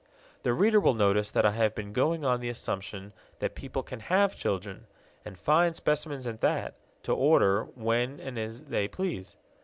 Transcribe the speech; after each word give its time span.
The 0.41 0.55
reader 0.55 0.79
will 0.79 0.95
notice 0.95 1.29
that 1.29 1.45
I 1.45 1.51
have 1.51 1.75
been 1.75 1.93
going 1.93 2.25
on 2.25 2.39
the 2.39 2.49
assumption 2.49 3.13
that 3.37 3.53
people 3.53 3.83
can 3.83 3.99
have 3.99 4.35
children, 4.35 4.87
and 5.23 5.37
fine 5.37 5.75
specimens 5.75 6.25
at 6.25 6.41
that, 6.41 6.73
to 7.03 7.13
order 7.13 7.65
when 7.75 8.19
and 8.19 8.39
as 8.39 8.63
they 8.63 8.87
please. 8.87 9.37